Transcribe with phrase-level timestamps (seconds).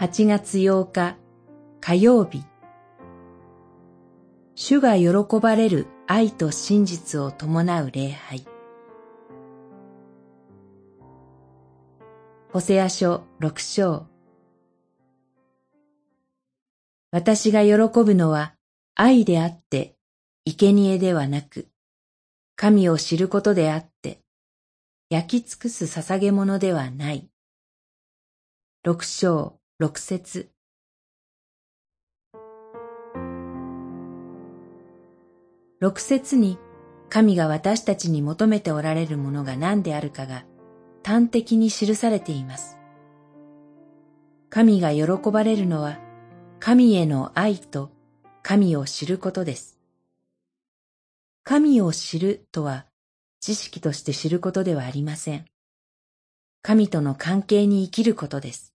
[0.00, 1.18] 8月8日
[1.82, 2.42] 火曜日。
[4.54, 5.12] 主が喜
[5.42, 8.46] ばれる愛と真実を伴う礼拝。
[12.50, 14.06] ホセア書六章。
[17.10, 18.54] 私が喜ぶのは
[18.94, 19.96] 愛であって
[20.46, 21.68] 生贄ではなく
[22.56, 24.20] 神を知ることであって
[25.10, 27.28] 焼き尽くす捧げ物ではない。
[28.82, 29.59] 六章。
[29.80, 30.50] 六節
[35.80, 36.58] 六節に
[37.08, 40.44] 神が私たちに求めておられるものが何であるかが
[41.02, 42.76] 端的に記されています。
[44.50, 45.98] 神が喜ばれるのは
[46.58, 47.90] 神への愛と
[48.42, 49.78] 神を知ることです。
[51.42, 52.84] 神を知るとは
[53.40, 55.46] 知識として知ることではありません。
[56.60, 58.74] 神との関係に生きることです。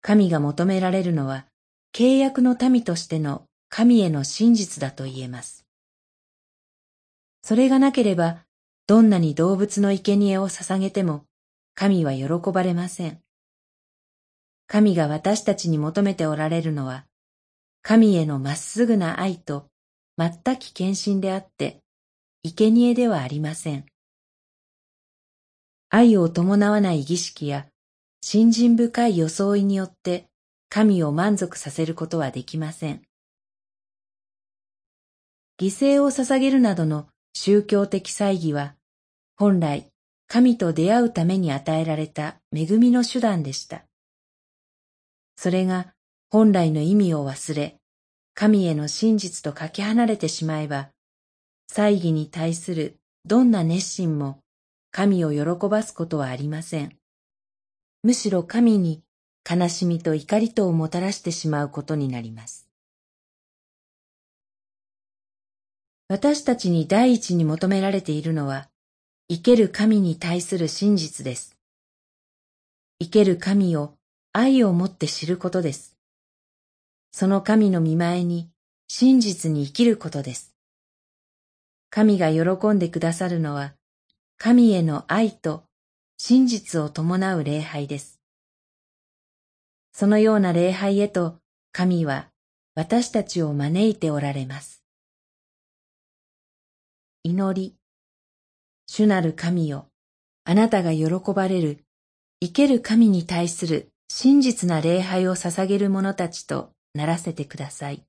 [0.00, 1.46] 神が求められるのは
[1.92, 5.66] 契約の民としての神への真実だと言えます。
[7.42, 8.44] それがなければ、
[8.86, 11.24] どんなに動物の生贄を捧げても、
[11.74, 13.20] 神は喜ばれません。
[14.66, 17.06] 神が私たちに求めておられるのは、
[17.82, 19.68] 神へのまっすぐな愛と
[20.18, 21.80] 全き献身であって、
[22.44, 23.86] 生贄ではありません。
[25.90, 27.66] 愛を伴わない儀式や
[28.20, 30.28] 信心深い装いによって
[30.68, 33.02] 神を満足させることはできません。
[35.60, 38.74] 犠牲を捧げるなどの宗教的祭儀は、
[39.36, 39.86] 本来
[40.26, 43.84] 神と出会うために与えられた恵みの手段でした。
[45.36, 45.94] それが
[46.30, 47.78] 本来の意味を忘れ、
[48.34, 50.90] 神への真実とかけ離れてしまえば、
[51.66, 54.40] 祭儀に対するどんな熱心も
[54.90, 56.97] 神を喜ばすことはありません。
[58.08, 59.02] むしろ神に
[59.46, 62.66] 悲しみと怒りとをもたらしてしまうことになります。
[66.08, 68.70] 私たちに第一に求められているのは、
[69.28, 71.58] 生ける神に対する真実です。
[72.98, 73.92] 生ける神を
[74.32, 75.94] 愛をもって知ることです。
[77.12, 78.48] その神の見前に
[78.88, 80.54] 真実に生きることです。
[81.90, 83.74] 神が喜んでくださるのは、
[84.38, 85.67] 神への愛と
[86.20, 88.20] 真実を伴う礼拝です。
[89.92, 91.38] そのような礼拝へと
[91.70, 92.28] 神は
[92.74, 94.82] 私たちを招いておられます。
[97.22, 97.76] 祈り、
[98.86, 99.86] 主なる神よ、
[100.44, 101.84] あなたが喜ばれる
[102.40, 108.02] 生ける神に対する真実な礼拝を捧げる者たちとならせてください。